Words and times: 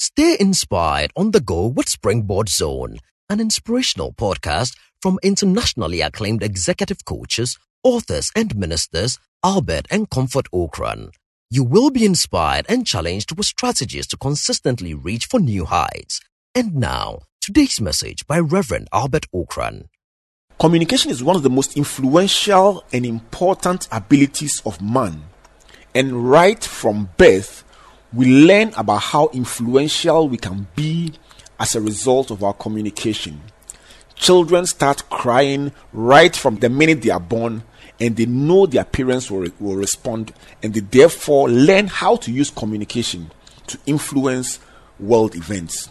Stay 0.00 0.36
inspired 0.38 1.10
on 1.16 1.32
the 1.32 1.40
go 1.40 1.66
with 1.66 1.88
Springboard 1.88 2.48
Zone, 2.48 2.98
an 3.28 3.40
inspirational 3.40 4.12
podcast 4.12 4.76
from 5.02 5.18
internationally 5.24 6.02
acclaimed 6.02 6.40
executive 6.40 7.04
coaches, 7.04 7.58
authors, 7.82 8.30
and 8.36 8.54
ministers 8.54 9.18
Albert 9.42 9.86
and 9.90 10.08
Comfort 10.08 10.46
Ocran. 10.54 11.10
You 11.50 11.64
will 11.64 11.90
be 11.90 12.04
inspired 12.04 12.64
and 12.68 12.86
challenged 12.86 13.36
with 13.36 13.46
strategies 13.46 14.06
to 14.08 14.16
consistently 14.16 14.94
reach 14.94 15.26
for 15.26 15.40
new 15.40 15.64
heights. 15.64 16.20
And 16.54 16.76
now, 16.76 17.22
today's 17.40 17.80
message 17.80 18.24
by 18.24 18.38
Reverend 18.38 18.86
Albert 18.92 19.26
Ocran. 19.34 19.86
Communication 20.60 21.10
is 21.10 21.24
one 21.24 21.34
of 21.34 21.42
the 21.42 21.50
most 21.50 21.76
influential 21.76 22.84
and 22.92 23.04
important 23.04 23.88
abilities 23.90 24.62
of 24.64 24.80
man. 24.80 25.24
And 25.92 26.30
right 26.30 26.62
from 26.62 27.10
birth, 27.16 27.64
we 28.12 28.26
learn 28.26 28.72
about 28.76 29.02
how 29.02 29.28
influential 29.32 30.28
we 30.28 30.38
can 30.38 30.66
be 30.74 31.12
as 31.60 31.74
a 31.74 31.80
result 31.80 32.30
of 32.30 32.42
our 32.42 32.54
communication. 32.54 33.40
Children 34.14 34.66
start 34.66 35.08
crying 35.10 35.72
right 35.92 36.34
from 36.34 36.56
the 36.56 36.68
minute 36.68 37.02
they 37.02 37.10
are 37.10 37.20
born, 37.20 37.62
and 38.00 38.16
they 38.16 38.26
know 38.26 38.66
their 38.66 38.84
parents 38.84 39.30
will, 39.30 39.48
will 39.60 39.76
respond, 39.76 40.32
and 40.62 40.72
they 40.74 40.80
therefore 40.80 41.48
learn 41.48 41.86
how 41.86 42.16
to 42.16 42.32
use 42.32 42.50
communication 42.50 43.30
to 43.66 43.78
influence 43.86 44.58
world 44.98 45.34
events. 45.34 45.90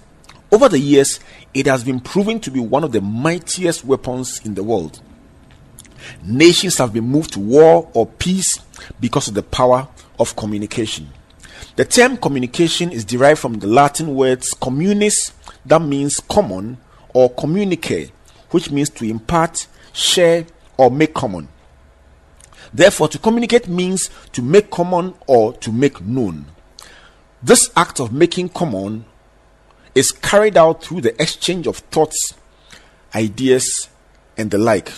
Over 0.51 0.69
the 0.69 0.79
years, 0.79 1.19
it 1.53 1.67
has 1.67 1.83
been 1.83 1.99
proven 1.99 2.39
to 2.41 2.51
be 2.51 2.59
one 2.59 2.83
of 2.83 2.91
the 2.91 3.01
mightiest 3.01 3.83
weapons 3.83 4.41
in 4.45 4.55
the 4.55 4.63
world. 4.63 5.01
Nations 6.23 6.77
have 6.77 6.93
been 6.93 7.03
moved 7.03 7.33
to 7.33 7.39
war 7.39 7.89
or 7.93 8.05
peace 8.05 8.59
because 8.99 9.27
of 9.27 9.33
the 9.33 9.43
power 9.43 9.87
of 10.19 10.35
communication. 10.35 11.09
The 11.77 11.85
term 11.85 12.17
communication 12.17 12.91
is 12.91 13.05
derived 13.05 13.39
from 13.39 13.59
the 13.59 13.67
Latin 13.67 14.15
words 14.15 14.51
communis, 14.59 15.31
that 15.63 15.79
means 15.79 16.19
common, 16.19 16.79
or 17.13 17.31
communicare, 17.31 18.09
which 18.49 18.71
means 18.71 18.89
to 18.89 19.05
impart, 19.05 19.67
share, 19.93 20.47
or 20.77 20.89
make 20.89 21.13
common. 21.13 21.49
Therefore, 22.73 23.07
to 23.09 23.19
communicate 23.19 23.67
means 23.67 24.09
to 24.31 24.41
make 24.41 24.71
common 24.71 25.13
or 25.27 25.53
to 25.53 25.71
make 25.71 26.01
known. 26.01 26.47
This 27.43 27.69
act 27.75 27.99
of 27.99 28.11
making 28.11 28.49
common 28.49 29.05
is 29.93 30.11
carried 30.11 30.57
out 30.57 30.83
through 30.83 31.01
the 31.01 31.21
exchange 31.21 31.67
of 31.67 31.77
thoughts, 31.77 32.33
ideas, 33.13 33.87
and 34.35 34.49
the 34.49 34.57
like. 34.57 34.93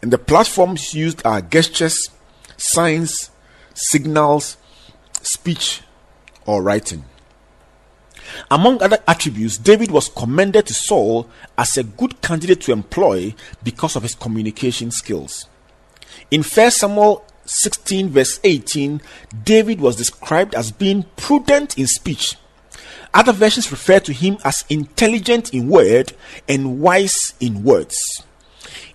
And 0.00 0.10
the 0.10 0.18
platforms 0.18 0.94
used 0.94 1.20
are 1.26 1.42
gestures, 1.42 2.08
signs, 2.56 3.30
signals, 3.74 4.56
speech, 5.20 5.82
or 6.46 6.62
writing. 6.62 7.04
Among 8.50 8.82
other 8.82 8.98
attributes, 9.06 9.56
David 9.58 9.90
was 9.90 10.08
commended 10.08 10.66
to 10.66 10.74
Saul 10.74 11.28
as 11.56 11.76
a 11.76 11.84
good 11.84 12.20
candidate 12.22 12.60
to 12.62 12.72
employ 12.72 13.34
because 13.62 13.96
of 13.96 14.02
his 14.02 14.14
communication 14.14 14.90
skills. 14.90 15.48
In 16.30 16.42
1 16.42 16.70
Samuel 16.70 17.24
16, 17.44 18.08
verse 18.08 18.40
18, 18.42 19.00
David 19.44 19.80
was 19.80 19.96
described 19.96 20.54
as 20.54 20.72
being 20.72 21.04
prudent 21.16 21.78
in 21.78 21.86
speech. 21.86 22.36
Other 23.14 23.32
versions 23.32 23.70
refer 23.70 24.00
to 24.00 24.12
him 24.12 24.38
as 24.44 24.64
intelligent 24.68 25.54
in 25.54 25.68
word 25.68 26.12
and 26.48 26.80
wise 26.80 27.34
in 27.40 27.62
words. 27.62 27.96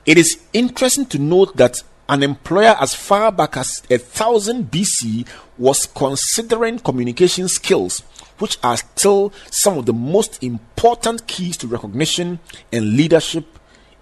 It 0.05 0.17
is 0.17 0.41
interesting 0.53 1.05
to 1.07 1.19
note 1.19 1.57
that 1.57 1.83
an 2.11 2.23
employer 2.23 2.75
as 2.81 2.93
far 2.93 3.31
back 3.31 3.55
as 3.55 3.81
1000 3.87 4.69
BC 4.69 5.25
was 5.57 5.85
considering 5.85 6.77
communication 6.77 7.47
skills, 7.47 8.01
which 8.37 8.57
are 8.61 8.75
still 8.75 9.31
some 9.49 9.77
of 9.77 9.85
the 9.85 9.93
most 9.93 10.43
important 10.43 11.25
keys 11.25 11.55
to 11.55 11.67
recognition 11.67 12.39
and 12.69 12.97
leadership 12.97 13.45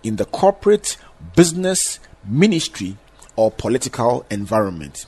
in 0.01 0.15
the 0.15 0.25
corporate, 0.25 0.97
business, 1.35 1.99
ministry, 2.25 2.97
or 3.35 3.51
political 3.51 4.25
environment. 4.31 5.05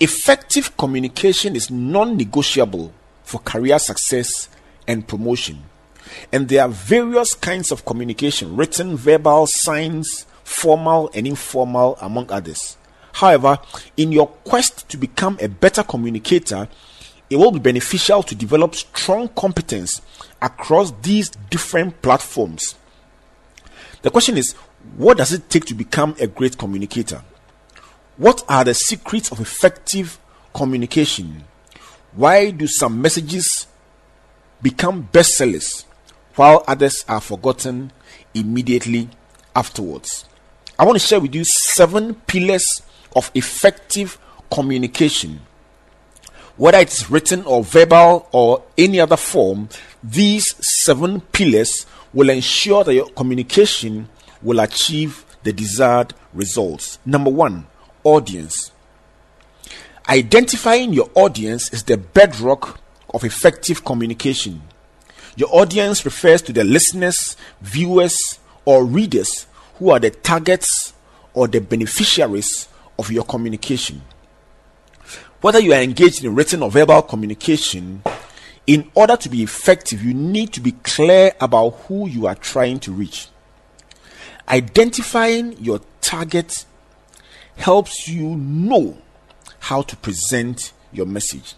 Effective 0.00 0.76
communication 0.76 1.54
is 1.54 1.70
non 1.70 2.16
negotiable 2.16 2.92
for 3.22 3.38
career 3.38 3.78
success 3.78 4.48
and 4.88 5.06
promotion. 5.06 5.62
And 6.32 6.48
there 6.48 6.62
are 6.64 6.68
various 6.68 7.34
kinds 7.34 7.70
of 7.70 7.84
communication 7.84 8.56
written, 8.56 8.96
verbal, 8.96 9.46
signs, 9.46 10.26
formal, 10.50 11.08
and 11.14 11.26
informal, 11.26 11.96
among 12.00 12.30
others. 12.30 12.76
However, 13.12 13.60
in 13.96 14.10
your 14.10 14.26
quest 14.26 14.88
to 14.88 14.96
become 14.96 15.38
a 15.40 15.48
better 15.48 15.84
communicator, 15.84 16.68
it 17.30 17.36
will 17.36 17.52
be 17.52 17.60
beneficial 17.60 18.24
to 18.24 18.34
develop 18.34 18.74
strong 18.74 19.28
competence 19.28 20.02
across 20.42 20.92
these 21.02 21.30
different 21.50 22.02
platforms. 22.02 22.74
The 24.02 24.10
question 24.10 24.36
is 24.36 24.54
what 24.96 25.18
does 25.18 25.32
it 25.32 25.48
take 25.48 25.66
to 25.66 25.74
become 25.74 26.16
a 26.18 26.26
great 26.26 26.58
communicator? 26.58 27.22
What 28.16 28.44
are 28.48 28.64
the 28.64 28.74
secrets 28.74 29.30
of 29.30 29.40
effective 29.40 30.18
communication? 30.52 31.44
Why 32.12 32.50
do 32.50 32.66
some 32.66 33.00
messages 33.00 33.68
become 34.60 35.08
bestsellers 35.12 35.84
while 36.34 36.64
others 36.66 37.04
are 37.08 37.20
forgotten 37.20 37.92
immediately 38.34 39.08
afterwards? 39.54 40.26
I 40.80 40.84
want 40.84 40.98
to 40.98 41.06
share 41.06 41.20
with 41.20 41.34
you 41.34 41.44
seven 41.44 42.14
pillars 42.14 42.80
of 43.14 43.30
effective 43.34 44.16
communication. 44.50 45.40
Whether 46.56 46.78
it's 46.78 47.10
written 47.10 47.42
or 47.44 47.62
verbal 47.62 48.26
or 48.32 48.62
any 48.78 48.98
other 48.98 49.18
form, 49.18 49.68
these 50.02 50.54
seven 50.66 51.20
pillars 51.20 51.84
will 52.14 52.30
ensure 52.30 52.82
that 52.84 52.94
your 52.94 53.10
communication 53.10 54.08
will 54.40 54.58
achieve 54.58 55.26
the 55.42 55.52
desired 55.52 56.14
results. 56.32 56.98
Number 57.04 57.30
one, 57.30 57.66
audience. 58.02 58.72
Identifying 60.08 60.94
your 60.94 61.10
audience 61.14 61.70
is 61.74 61.82
the 61.84 61.98
bedrock 61.98 62.80
of 63.12 63.22
effective 63.22 63.84
communication. 63.84 64.62
Your 65.36 65.54
audience 65.54 66.06
refers 66.06 66.40
to 66.40 66.54
the 66.54 66.64
listeners, 66.64 67.36
viewers, 67.60 68.38
or 68.64 68.86
readers 68.86 69.46
who 69.80 69.90
are 69.90 69.98
the 69.98 70.10
targets 70.10 70.92
or 71.32 71.48
the 71.48 71.58
beneficiaries 71.58 72.68
of 72.98 73.10
your 73.10 73.24
communication. 73.24 74.02
Whether 75.40 75.58
you 75.58 75.72
are 75.72 75.80
engaged 75.80 76.22
in 76.22 76.34
written 76.34 76.62
or 76.62 76.70
verbal 76.70 77.00
communication, 77.00 78.02
in 78.66 78.90
order 78.94 79.16
to 79.16 79.28
be 79.30 79.42
effective, 79.42 80.04
you 80.04 80.12
need 80.12 80.52
to 80.52 80.60
be 80.60 80.72
clear 80.72 81.32
about 81.40 81.70
who 81.70 82.06
you 82.06 82.26
are 82.26 82.34
trying 82.34 82.78
to 82.80 82.92
reach. 82.92 83.28
Identifying 84.46 85.56
your 85.64 85.80
target 86.02 86.66
helps 87.56 88.06
you 88.06 88.36
know 88.36 88.98
how 89.60 89.80
to 89.80 89.96
present 89.96 90.72
your 90.92 91.06
message. 91.06 91.54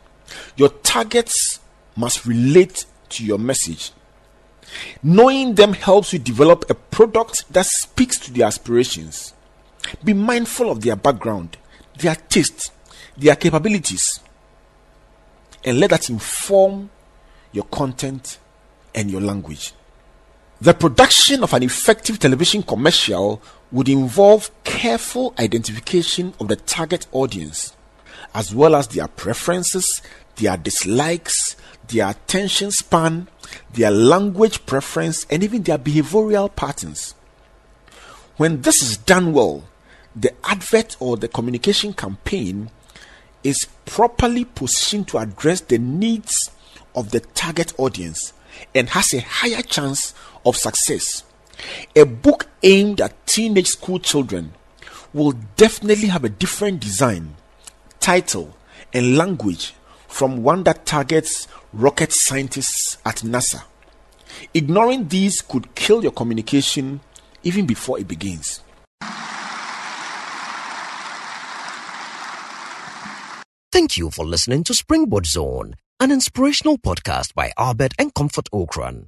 Your 0.56 0.68
targets 0.68 1.58
must 1.96 2.24
relate 2.24 2.86
to 3.08 3.24
your 3.24 3.38
message. 3.38 3.90
Knowing 5.02 5.54
them 5.54 5.72
helps 5.72 6.12
you 6.12 6.18
develop 6.18 6.64
a 6.70 6.74
product 6.74 7.52
that 7.52 7.66
speaks 7.66 8.18
to 8.18 8.32
their 8.32 8.46
aspirations. 8.46 9.34
Be 10.04 10.12
mindful 10.12 10.70
of 10.70 10.80
their 10.80 10.96
background, 10.96 11.56
their 11.98 12.14
taste, 12.14 12.70
their 13.16 13.36
capabilities, 13.36 14.20
and 15.64 15.78
let 15.78 15.90
that 15.90 16.08
inform 16.08 16.90
your 17.52 17.64
content 17.64 18.38
and 18.94 19.10
your 19.10 19.20
language. 19.20 19.72
The 20.60 20.74
production 20.74 21.42
of 21.42 21.52
an 21.54 21.64
effective 21.64 22.18
television 22.18 22.62
commercial 22.62 23.42
would 23.72 23.88
involve 23.88 24.50
careful 24.62 25.34
identification 25.38 26.34
of 26.38 26.48
the 26.48 26.56
target 26.56 27.06
audience, 27.10 27.74
as 28.34 28.54
well 28.54 28.76
as 28.76 28.88
their 28.88 29.08
preferences, 29.08 30.02
their 30.36 30.56
dislikes, 30.56 31.51
their 31.92 32.10
attention 32.10 32.70
span, 32.70 33.28
their 33.72 33.90
language 33.90 34.64
preference, 34.66 35.26
and 35.30 35.42
even 35.42 35.62
their 35.62 35.78
behavioral 35.78 36.54
patterns. 36.54 37.14
When 38.36 38.62
this 38.62 38.82
is 38.82 38.96
done 38.96 39.32
well, 39.32 39.64
the 40.16 40.32
advert 40.44 40.96
or 41.00 41.16
the 41.16 41.28
communication 41.28 41.92
campaign 41.92 42.70
is 43.44 43.66
properly 43.84 44.44
positioned 44.44 45.08
to 45.08 45.18
address 45.18 45.60
the 45.60 45.78
needs 45.78 46.50
of 46.94 47.10
the 47.10 47.20
target 47.20 47.72
audience 47.78 48.32
and 48.74 48.90
has 48.90 49.12
a 49.14 49.20
higher 49.20 49.62
chance 49.62 50.14
of 50.44 50.56
success. 50.56 51.24
A 51.94 52.04
book 52.04 52.46
aimed 52.62 53.00
at 53.00 53.26
teenage 53.26 53.68
school 53.68 53.98
children 53.98 54.52
will 55.12 55.32
definitely 55.56 56.08
have 56.08 56.24
a 56.24 56.28
different 56.28 56.80
design, 56.80 57.36
title, 58.00 58.56
and 58.92 59.16
language 59.16 59.74
from 60.08 60.42
one 60.42 60.62
that 60.64 60.84
targets 60.84 61.46
rocket 61.72 62.12
scientists 62.12 62.98
at 63.04 63.16
NASA. 63.16 63.62
Ignoring 64.54 65.08
these 65.08 65.40
could 65.40 65.74
kill 65.74 66.02
your 66.02 66.12
communication 66.12 67.00
even 67.42 67.66
before 67.66 67.98
it 67.98 68.08
begins. 68.08 68.60
Thank 73.72 73.96
you 73.96 74.10
for 74.10 74.24
listening 74.24 74.64
to 74.64 74.74
Springboard 74.74 75.26
Zone, 75.26 75.76
an 75.98 76.12
inspirational 76.12 76.76
podcast 76.76 77.34
by 77.34 77.52
Albert 77.56 77.94
and 77.98 78.14
Comfort 78.14 78.50
Ocran. 78.52 79.06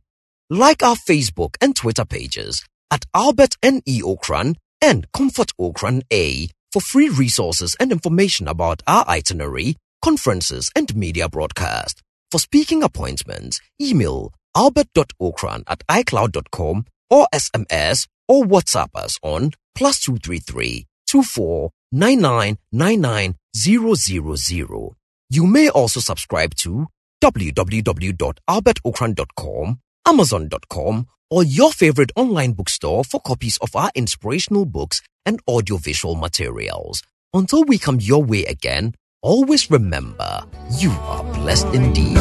Like 0.49 0.82
our 0.82 0.96
Facebook 0.96 1.56
and 1.61 1.76
Twitter 1.76 2.05
pages 2.05 2.64
at 2.90 3.05
Albert 3.14 3.56
N.E. 3.62 4.00
Ocran 4.02 4.56
and 4.81 5.11
Comfort 5.12 5.52
Ocran 5.61 6.02
A 6.12 6.49
for 6.72 6.81
free 6.81 7.08
resources 7.08 7.76
and 7.78 7.93
information 7.93 8.49
about 8.49 8.82
our 8.87 9.06
itinerary, 9.06 9.76
conferences, 10.02 10.70
and 10.75 10.94
media 10.96 11.28
broadcast. 11.28 12.04
For 12.35 12.41
speaking 12.41 12.83
appointments, 12.83 13.61
email 13.81 14.35
albert.ocran 14.57 15.63
at 15.69 15.87
icloud.com 15.87 16.85
or 17.09 17.29
SMS 17.33 18.09
or 18.27 18.43
WhatsApp 18.43 18.89
us 18.97 19.21
on 19.23 19.53
plus 19.77 20.01
233 20.01 20.89
24 21.07 21.71
99 21.93 22.59
99 22.73 23.37
000. 23.55 24.97
You 25.31 25.47
may 25.47 25.69
also 25.69 26.01
subscribe 26.01 26.57
to 26.57 26.89
www.albertocran.com, 27.23 29.79
amazon.com, 30.05 31.07
or 31.31 31.45
your 31.45 31.71
favorite 31.71 32.11
online 32.17 32.55
bookstore 32.55 33.05
for 33.05 33.21
copies 33.21 33.59
of 33.59 33.77
our 33.77 33.93
inspirational 33.95 34.65
books 34.65 35.03
and 35.25 35.39
audiovisual 35.47 36.17
materials. 36.17 37.01
Until 37.33 37.63
we 37.63 37.79
come 37.79 38.01
your 38.01 38.25
way 38.25 38.45
again, 38.45 38.97
always 39.25 39.71
remember 39.71 40.44
you 40.79 40.91
are 41.09 41.25
blessed 41.32 41.67
indeed. 41.73 42.21